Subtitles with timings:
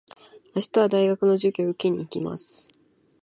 [0.55, 2.67] 明日は大学の授業を受けに行きます。